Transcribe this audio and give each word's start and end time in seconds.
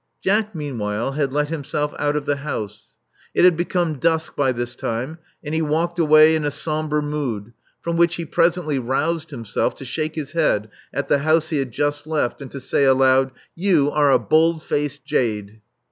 Jack, 0.19 0.55
meanwhile, 0.55 1.11
had 1.11 1.31
let 1.31 1.49
himself 1.49 1.93
out 1.99 2.15
of 2.15 2.25
the 2.25 2.37
house. 2.37 2.95
It 3.35 3.45
had 3.45 3.55
become 3.55 3.99
dusk 3.99 4.35
by 4.35 4.51
this 4.51 4.73
time; 4.75 5.19
and 5.43 5.53
he 5.53 5.61
walked 5.61 5.99
away 5.99 6.33
in 6.35 6.43
a 6.43 6.49
sombre 6.49 7.03
mood, 7.03 7.53
from 7.83 7.97
which 7.97 8.15
he 8.15 8.25
presently 8.25 8.79
roused 8.79 9.29
himself 9.29 9.75
to 9.75 9.85
shake 9.85 10.15
his 10.15 10.31
head 10.31 10.71
at 10.91 11.07
the 11.07 11.19
house 11.19 11.49
he 11.49 11.59
had 11.59 11.69
just 11.69 12.07
left, 12.07 12.41
and 12.41 12.49
to 12.49 12.59
say 12.59 12.83
aloud, 12.83 13.29
You 13.53 13.91
are 13.91 14.11
a 14.11 14.17
bold 14.17 14.63
faced 14.63 15.05
jade. 15.05 15.61